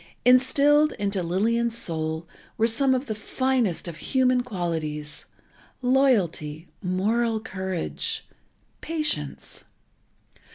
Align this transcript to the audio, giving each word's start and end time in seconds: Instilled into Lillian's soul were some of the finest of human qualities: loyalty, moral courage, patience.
Instilled 0.25 0.93
into 0.93 1.21
Lillian's 1.21 1.77
soul 1.77 2.27
were 2.57 2.65
some 2.65 2.95
of 2.95 3.05
the 3.05 3.13
finest 3.13 3.87
of 3.87 3.97
human 3.97 4.41
qualities: 4.41 5.25
loyalty, 5.83 6.67
moral 6.81 7.39
courage, 7.39 8.25
patience. 8.81 9.63